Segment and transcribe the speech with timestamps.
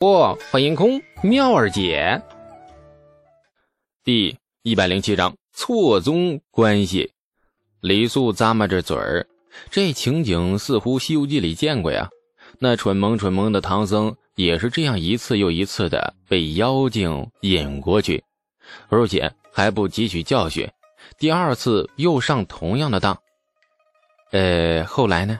[0.00, 2.22] 不，欢迎空妙儿姐。
[4.02, 7.12] 第一百零七章错综关系。
[7.82, 9.26] 李素咂摸着嘴儿，
[9.70, 12.08] 这情景似乎《西游记》里见过呀。
[12.58, 18.24] 那蠢萌蠢萌的唐僧也是这样一次又一次的被妖精引过去，
[18.88, 20.66] 而且还不汲取教训，
[21.18, 23.20] 第二次又上同样的当。
[24.30, 25.38] 呃，后来呢？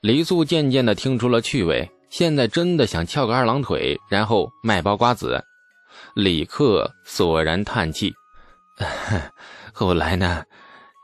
[0.00, 1.90] 李素渐渐的听出了趣味。
[2.18, 5.44] 现在真的想翘个二郎腿，然后卖包瓜子。
[6.14, 8.10] 李克索然叹气。
[9.70, 10.42] 后来呢，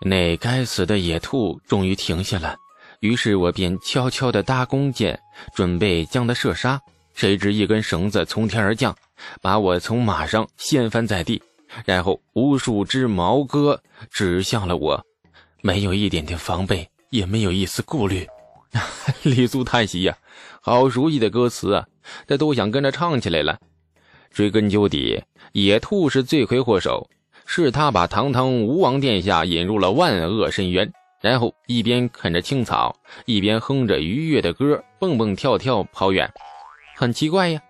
[0.06, 2.56] 那该死的野兔终于停下了，
[3.00, 5.20] 于是我便悄悄地搭弓箭，
[5.54, 6.80] 准备将它射杀。
[7.12, 8.96] 谁知一根绳子从天而降，
[9.42, 11.42] 把我从马上掀翻在地，
[11.84, 13.78] 然后无数只毛戈
[14.10, 15.04] 指向了我，
[15.60, 18.26] 没有一点点防备，也没有一丝顾虑。
[19.22, 20.16] 李素叹息呀。
[20.60, 21.86] 好熟悉的歌词啊，
[22.26, 23.58] 这都想跟着唱起来了。
[24.30, 25.22] 追根究底，
[25.52, 27.10] 野兔是罪魁祸首，
[27.44, 36.32] 是他把堂堂吴王殿下引入了万恶深渊，然后一边啃着青草，一边哼着愉悦的歌，蹦蹦跳跳跑远。
[36.96, 37.60] 很奇怪呀，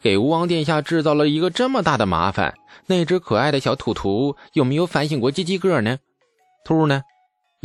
[0.00, 2.54] 给吴王殿下制造了一个这么大的麻烦，
[2.86, 5.98] 那只可爱的小兔兔有没有反省过叽叽个呢？
[6.64, 7.02] 兔呢？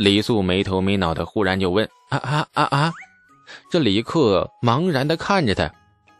[0.02, 2.92] 李素没头没脑的，忽然就问：啊啊啊啊！
[3.70, 5.72] 这李克茫然地看着他，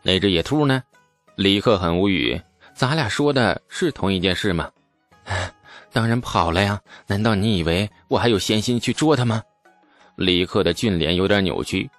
[0.03, 0.81] 那只野兔呢？
[1.35, 2.41] 李克很无语。
[2.73, 4.71] 咱俩说的是同一件事吗？
[5.91, 6.79] 当然跑了呀！
[7.07, 9.43] 难道你以为我还有闲心去捉它吗？
[10.15, 11.89] 李克的俊脸有点扭曲。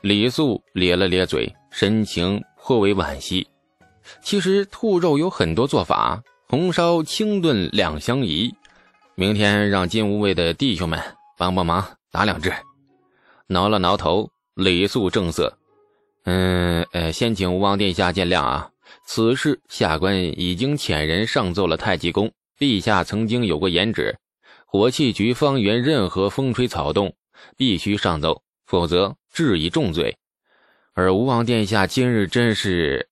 [0.00, 3.46] 李素咧了咧嘴，神情颇为惋惜。
[4.22, 8.54] 其实兔肉有很多做法，红烧、清炖两相宜。
[9.16, 10.98] 明天让金无畏的弟兄们
[11.36, 12.52] 帮帮忙，打两只。
[13.46, 14.30] 挠了挠头。
[14.54, 15.58] 李素正色，
[16.24, 18.70] 嗯，呃，先请吴王殿下见谅啊。
[19.04, 24.16] 此事下官已经遣人上奏了太极宫，陛下曾经有过言旨，
[24.64, 27.14] 火器局方圆任何风吹草动，
[27.54, 30.16] 必须上奏，否则治以重罪。
[30.94, 33.10] 而吴王殿下今日真是，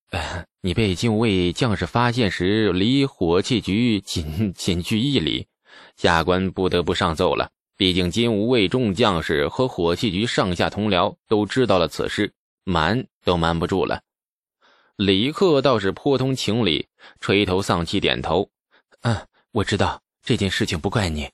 [0.62, 5.46] 你被禁卫将士发现时，离火器局仅仅距一里，
[5.94, 7.50] 下官不得不上奏了。
[7.76, 14.00] 毕竟金吾卫众将士和火器局上下同僚都知道了此事，瞒都瞒不住了。
[14.96, 16.86] 李克倒是颇通情理，
[17.20, 18.48] 垂头丧气点头
[19.02, 21.28] ：“嗯，我知道这件事情不怪你。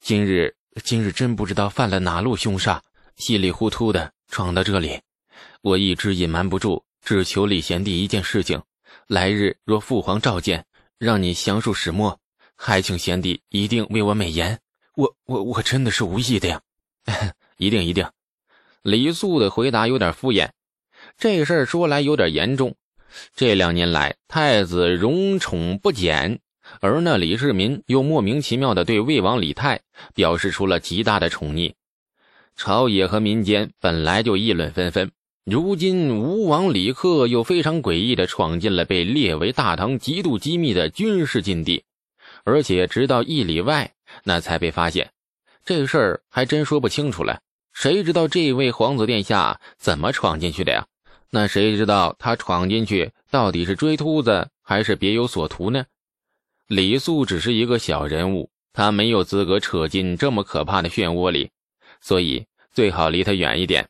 [0.00, 2.80] 今日今日真不知道犯了哪路凶煞，
[3.14, 5.00] 稀里糊涂的闯到这里。
[5.62, 8.60] 我一直隐瞒不住，只求李贤弟一件事情：
[9.06, 10.66] 来日若父皇召见，
[10.98, 12.18] 让你详述始末，
[12.56, 14.58] 还请贤弟一定为我美言。”
[14.96, 16.60] 我我我真的是无意的呀，
[17.58, 18.08] 一定一定。
[18.82, 20.50] 李素的回答有点敷衍。
[21.18, 22.74] 这事儿说来有点严重。
[23.34, 26.40] 这两年来，太子荣宠不减，
[26.80, 29.80] 而那李世民又莫名其妙的对魏王李泰
[30.14, 31.74] 表示出了极大的宠溺。
[32.56, 35.10] 朝野和民间本来就议论纷纷，
[35.44, 41.84] 如今吴王李克又非常诡异的闯进了被列为大唐极度机密的军事禁地，
[42.44, 43.93] 而且直到一里外。
[44.22, 45.10] 那才被发现，
[45.64, 47.40] 这事儿还真说不清楚了。
[47.72, 50.86] 谁知道这位皇子殿下怎么闯进去的呀？
[51.30, 55.84] 那谁知道他闯进去到底是追秃子还是别有所图呢？
[56.68, 61.50] 李素只是一个小人物，他没有资格扯进这么可怕的漩涡里，
[62.00, 63.88] 所以最好离他远一点。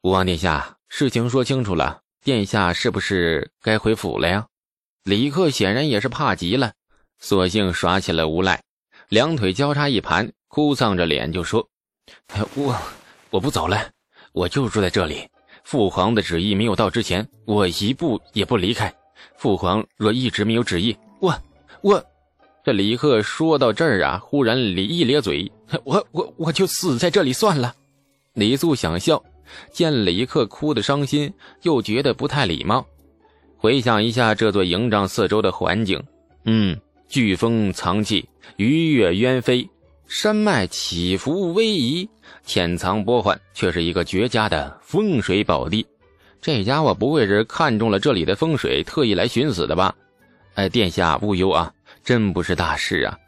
[0.00, 4.46] 吴王殿下，事情说清楚了，殿下是不是该回府了呀？
[5.04, 6.72] 李克显然也是怕极了，
[7.18, 8.62] 索性耍起了无赖。
[9.08, 11.68] 两腿交叉一盘，哭丧着脸就说
[12.56, 12.76] ：“我
[13.30, 13.78] 我不走了，
[14.32, 15.28] 我就住在这里。
[15.62, 18.92] 父皇的旨意没有到之前，我一步也不离开。
[19.36, 21.32] 父皇若一直没有旨意，我
[21.82, 22.04] 我……”
[22.64, 25.50] 这李克说到这儿啊，忽然咧一咧嘴
[25.84, 27.72] ：“我我我就死在这里算了。”
[28.34, 29.22] 李素想笑，
[29.70, 32.84] 见李克哭得伤心，又觉得不太礼貌。
[33.56, 36.02] 回想一下这座营帐四周的环境，
[36.44, 36.76] 嗯。
[37.08, 39.68] 飓风藏气，鱼跃鸢飞，
[40.06, 42.08] 山脉起伏逶迤，
[42.44, 45.86] 潜藏波幻，却是一个绝佳的风水宝地。
[46.40, 49.94] 这家伙不会是看中了这里的风水，特意来寻死的吧？
[50.54, 51.72] 哎，殿下勿忧啊，
[52.04, 53.18] 真不是大事啊。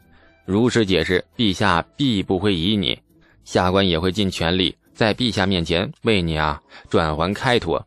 [0.45, 2.99] 如实解释，陛下必不会疑你，
[3.43, 7.85] 下官也会尽全力在陛下面前为你啊转还开脱。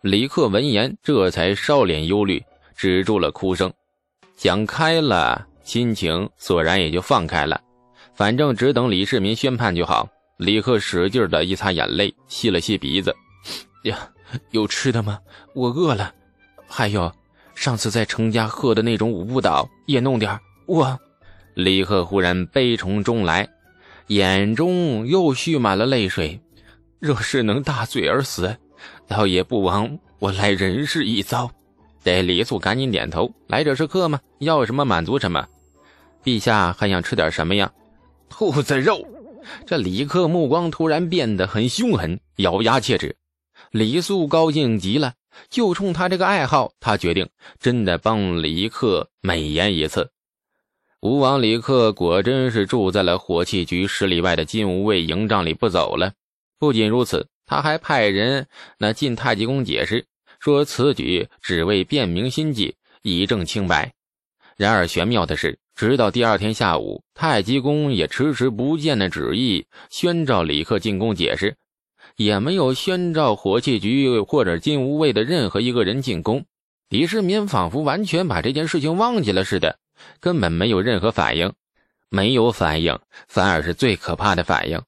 [0.00, 2.42] 李克闻言，这才稍脸忧虑，
[2.76, 3.72] 止住了哭声。
[4.36, 7.60] 想开了，心情索然也就放开了。
[8.14, 10.08] 反正只等李世民宣判就好。
[10.38, 13.14] 李克使劲的一擦眼泪，吸了吸鼻子，
[13.84, 13.96] 呀，
[14.50, 15.18] 有吃的吗？
[15.54, 16.12] 我饿了。
[16.66, 17.12] 还有
[17.54, 20.36] 上次在程家喝的那种五步倒也弄点
[20.66, 20.98] 我。
[21.54, 23.48] 李贺忽然悲从中来，
[24.08, 26.40] 眼中又蓄满了泪水。
[26.98, 28.56] 若是能大醉而死，
[29.06, 31.48] 倒也不枉我来人世一遭。
[32.04, 35.46] 这李素赶紧点头，来者是客嘛，要什么满足什么。
[36.24, 37.72] 陛下还想吃点什么呀？
[38.28, 39.06] 兔子肉。
[39.66, 43.16] 这李克目光突然变得很凶狠，咬牙切齿。
[43.70, 45.14] 李素高兴极了，
[45.48, 47.28] 就冲他这个爱好，他决定
[47.58, 50.10] 真的帮李克美言一次。
[51.00, 56.12] 吴王李克果真是住在了火器局十里外的金吾卫营帐里不走了。
[56.58, 58.46] 不仅如此，他还派人
[58.78, 60.06] 那进太极宫解释，
[60.42, 63.92] 说此举只为辨明心迹，以证清白。
[64.56, 65.56] 然而玄妙的是。
[65.74, 71.56] 直到第二天下午，太极宫也迟迟不见的旨意宣召李克进宫解释，
[72.16, 76.44] 也没有宣召火器局或者金吾卫的任何一个人进宫。
[76.88, 79.78] 李世民仿佛完全把这件事情忘记了似的，
[80.20, 81.52] 根本没有任何反应。
[82.10, 82.98] 没有反应，
[83.28, 84.82] 反而是最可怕的反应。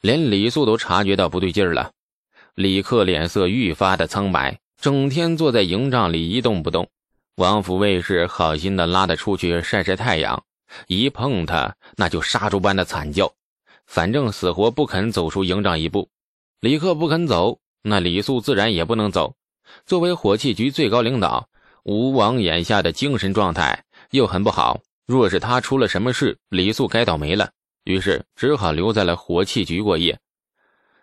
[0.00, 1.92] 连李素都察觉到不对劲儿了。
[2.54, 6.88] 李克脸色愈发的苍白，整天坐在营帐里一动不动。
[7.36, 10.42] 王府卫士好心的拉他出去晒晒太阳，
[10.86, 13.30] 一碰他那就杀猪般的惨叫，
[13.86, 16.08] 反正死活不肯走出营帐一步。
[16.60, 19.34] 李克不肯走，那李素自然也不能走。
[19.84, 21.48] 作为火器局最高领导，
[21.84, 24.80] 吴王眼下的精神状态又很不好。
[25.06, 27.50] 若是他出了什么事，李素该倒霉了。
[27.84, 30.18] 于是只好留在了火器局过夜。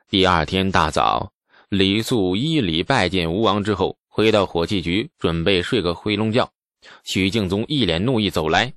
[0.10, 1.32] 第二天大早，
[1.70, 3.98] 李素依礼拜见吴王之后。
[4.18, 6.50] 回到火器局，准备睡个回笼觉。
[7.04, 8.74] 许敬宗一脸怒意走来：“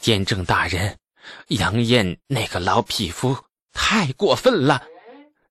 [0.00, 0.96] 监正大人，
[1.48, 3.36] 杨艳那个老匹夫
[3.74, 4.82] 太过分了！”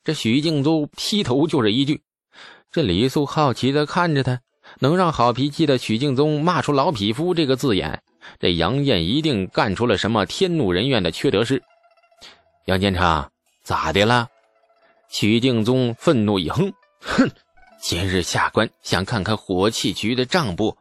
[0.03, 2.01] 这许敬宗劈头就是一句。
[2.71, 4.41] 这李素好奇的看着他，
[4.79, 8.01] 能让好脾气的许敬宗骂出“老匹夫”这个字眼，
[8.39, 11.61] 这杨艳一定干出了什么天怒人怨的缺德事。
[12.65, 13.31] 杨建昌
[13.63, 14.27] 咋的了？
[15.11, 16.71] 许敬宗愤怒一哼，
[17.01, 17.29] 哼。
[17.81, 20.77] 今日下官想看看火器局的账簿，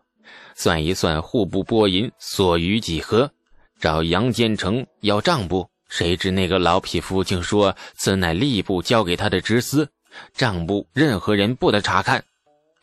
[0.55, 3.33] 算一算户部拨银所余几何。
[3.81, 9.89] 找杨坚成要账簿，谁知那个老匹夫竟说此乃吏部交给他的职司，
[10.33, 12.23] 账簿任何人不得查看。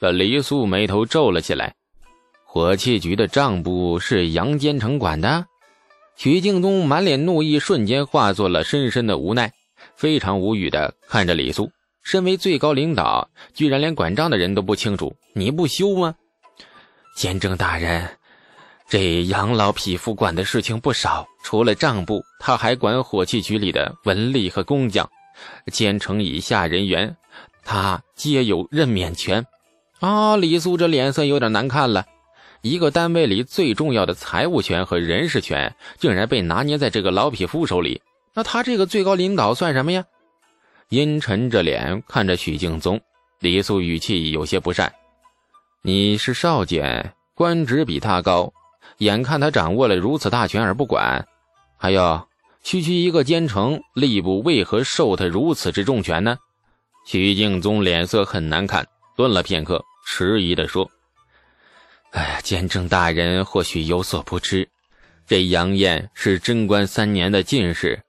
[0.01, 1.75] 这黎素眉头皱了起来。
[2.45, 5.45] 火器局的账簿是杨坚成管的？
[6.17, 9.53] 许敬宗满脸怒意，瞬间化作了深深的无奈，
[9.97, 11.69] 非常无语的看着李苏。
[12.03, 16.15] 身为最高领导，居然连管账的人都不清楚，你不羞吗？
[17.17, 18.07] 监正大人，
[18.87, 25.09] 这杨老匹夫管的事情不少，除了账簿，他还管火器局里的文吏和工匠，
[25.73, 27.17] 监城以下人员，
[27.65, 29.45] 他皆有任免权。
[29.99, 32.05] 啊，李素这脸色有点难看了。
[32.61, 38.01] 一个单位里最重要的财务权和人事权，竟然被拿捏在这个老匹夫手里，
[38.37, 40.05] 那他这个最高领导算什么呀？
[40.89, 43.01] 阴沉着脸看着许敬宗，
[43.39, 44.93] 李素语气有些不善
[45.81, 48.53] ：“你是少监，官职比他高，
[48.99, 51.27] 眼看他掌握了如此大权而不管，
[51.77, 52.27] 还有
[52.61, 56.37] 区区一个奸臣，吏部为何受他如此之重权呢？”
[57.07, 60.91] 许敬宗脸色很难看，顿了片刻，迟疑地说
[62.13, 64.69] ：“哎呀，监正大人或许有所不知，
[65.25, 68.03] 这杨艳是贞观三年的进士，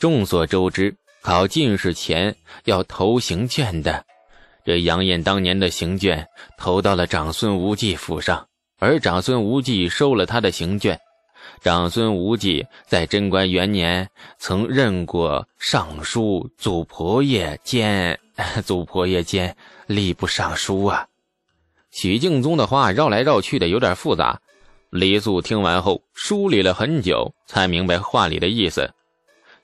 [0.00, 4.06] 众所周知。”考进士前要投行卷的，
[4.64, 6.26] 这杨艳当年的行卷
[6.56, 8.46] 投到了长孙无忌府上，
[8.78, 10.98] 而长孙无忌收了他的行卷。
[11.62, 18.18] 长孙无忌在贞观元年曾任过尚书、祖婆爷兼
[18.64, 19.54] 祖婆爷兼
[19.86, 21.06] 吏部尚书啊。
[21.90, 24.40] 许敬宗的话绕来绕去的有点复杂，
[24.88, 28.90] 李素听完后梳理了很久，才明白话里的意思。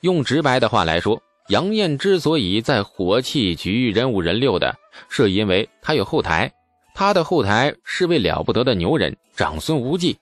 [0.01, 1.23] 用直白的话来说。
[1.49, 4.77] 杨艳之所以在火器局人五人六的，
[5.09, 6.53] 是因为他有后台，
[6.93, 10.19] 他的后台是位了不得的牛人长孙无忌。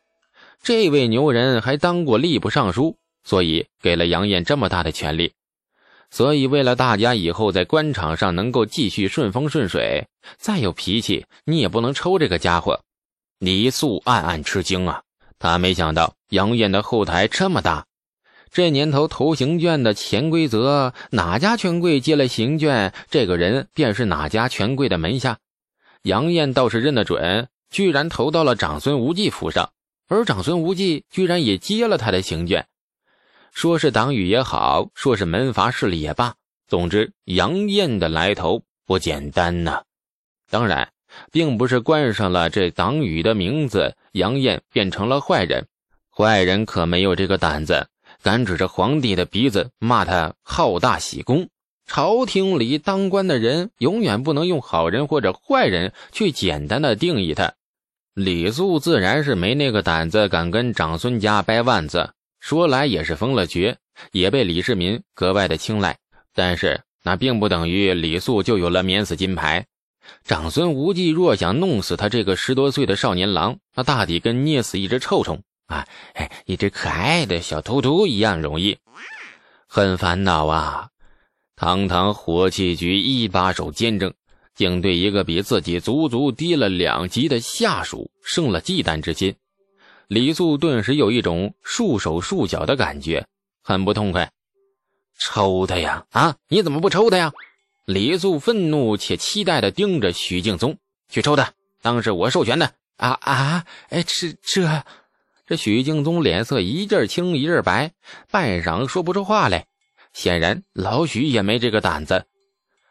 [0.62, 5.33] 这位牛人还当过吏部尚书，所以给了杨艳这么大的权力。
[6.11, 12.83] 所以为了大家以后在官场上能够继续顺风顺水，再有脾气你也不能抽这个家伙。
[13.38, 15.00] 李素暗暗吃惊啊，
[15.38, 17.87] 他没想到杨艳的后台这么大。
[18.55, 25.39] 这年头投行卷的潜规则，哪家权贵接了行卷，这个人便是哪家权贵的门下。
[26.05, 29.73] 杨艳倒是认得准，居然投到了长孙无忌府上，
[30.07, 32.65] 而长孙无忌居然也接了他的行卷。
[33.51, 36.35] 说是党羽也好，说是门阀势力也罢，
[36.69, 39.83] 总之杨艳的来头不简单呐。
[40.49, 40.93] 当然，
[41.33, 45.67] 并不是冠上了这党羽的名字，杨艳变成了坏人。
[46.17, 47.89] 坏人可没有这个胆子，
[48.25, 51.50] 敢指着皇帝的鼻子骂他好大喜功。
[51.87, 57.52] 朝廷里当官的人永远不能用好人或者坏人去简单的定义他。
[58.14, 62.14] 李素自然是没那个胆子，敢跟长孙家掰腕子。
[62.40, 63.76] 说来也是封了爵，
[64.12, 65.99] 也被李世民格外的青睐。
[66.33, 69.66] 但是那并不等于李素就有了免死金牌。
[70.25, 78.78] 长孙无忌若想弄死他这个十多岁的少年郎，那大抵跟捏死一只臭虫啊，哎，一只可爱的小兔兔一样容易。
[79.66, 80.88] 很烦恼啊！
[81.56, 84.12] 堂堂火器局一把手监正，
[84.54, 89.35] 竟对一个比自己足足低了两级的下属生了忌惮之心。
[90.06, 93.26] 李素顿时有一种束手束脚的感觉，
[93.62, 94.30] 很不痛快。
[95.18, 96.04] 抽他呀！
[96.11, 97.33] 啊，你怎么不抽他呀？
[97.87, 100.76] 李素愤怒且期待的盯着许敬宗，
[101.09, 101.52] 去抽他，
[101.83, 102.75] 当是我授权的。
[102.97, 103.64] 啊啊！
[103.88, 104.85] 哎，这这……
[105.47, 107.93] 这许敬宗脸色一阵青一阵白，
[108.31, 109.67] 半晌说不出话来。
[110.13, 112.27] 显然，老许也没这个胆子。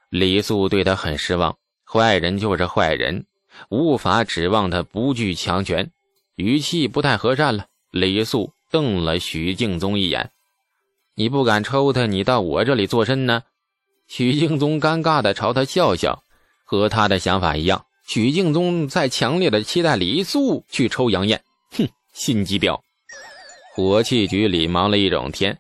[0.10, 3.26] 李素对他很失望，坏人就是坏人，
[3.70, 5.92] 无法指望他不惧强权。
[6.36, 7.68] 语气不太和善了。
[7.90, 10.32] 李素瞪了许敬宗一眼
[11.16, 13.44] ：“你不敢抽他，你到我这里做甚呢？”
[14.08, 16.24] 许敬宗尴尬的朝他笑笑，
[16.66, 17.86] 和他的想法一样。
[18.06, 22.80] 许敬宗在强烈的期待李素去抽杨艳，哼，心机婊。
[23.76, 25.58] 火器局里忙了一整天。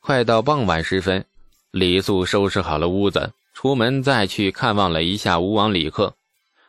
[0.00, 1.24] 快到傍晚时分，
[1.70, 6.14] 李素收拾好了屋子，出门再去看望了一下吴王李克。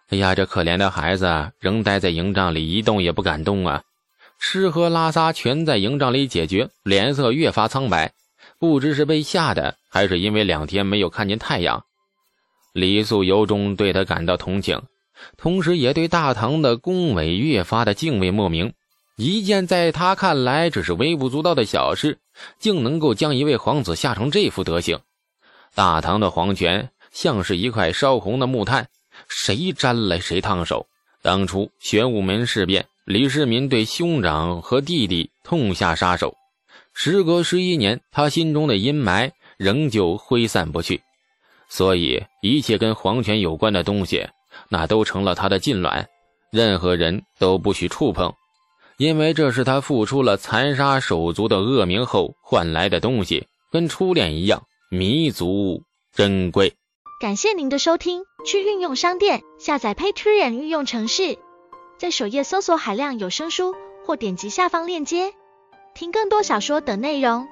[0.10, 3.84] 哎呀，这可怜的孩子仍待在营帐里，一动也不敢动啊！
[4.38, 8.12] 吃喝拉撒全在营帐里解决，脸色越发苍白，
[8.60, 11.86] 不知是被吓的，还是因为两天没有看见太阳。
[12.74, 14.82] 李素由衷对他感到同情，
[15.38, 18.74] 同时也对大唐的宫闱越发的敬畏莫名。
[19.18, 22.18] 一件在他看来只是微不足道的小事，
[22.60, 25.00] 竟能够将一位皇子吓成这副德行。
[25.75, 28.88] 大唐的皇权像是一块烧红的木炭，
[29.27, 30.88] 谁沾了谁烫手。
[31.22, 36.36] 当初玄武门事变，李世民对兄长和弟弟痛下杀手。
[36.94, 41.01] 时隔十一年，他心中的阴霾仍旧挥散不去，
[41.70, 44.27] 所以一切跟皇权有关的东西，
[44.68, 46.10] 那都成了他的禁卵，
[46.51, 48.34] 任何人都不许触碰。
[49.01, 55.81] 因为这是他付出了残杀手足的恶名后换来的东西，跟初恋一样弥足
[56.13, 56.75] 珍贵。
[57.20, 61.39] 感谢您的收听，去运用商店下载 Patreon 运用城市，
[61.98, 63.74] 在首页搜索海量有声书，
[64.05, 65.34] 或点击下方链接
[65.96, 67.48] 听更多小说等内容。